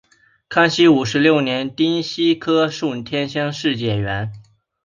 [0.49, 4.31] 康熙五十六年丁酉科顺天乡试解元。